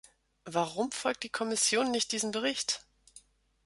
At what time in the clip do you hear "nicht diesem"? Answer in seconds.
1.91-2.31